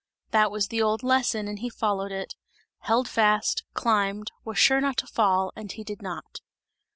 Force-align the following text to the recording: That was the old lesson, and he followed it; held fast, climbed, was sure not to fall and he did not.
That 0.31 0.49
was 0.49 0.69
the 0.69 0.81
old 0.81 1.03
lesson, 1.03 1.47
and 1.47 1.59
he 1.59 1.69
followed 1.69 2.11
it; 2.11 2.33
held 2.79 3.07
fast, 3.07 3.63
climbed, 3.75 4.31
was 4.43 4.57
sure 4.57 4.81
not 4.81 4.97
to 4.97 5.05
fall 5.05 5.53
and 5.55 5.71
he 5.71 5.83
did 5.83 6.01
not. 6.01 6.41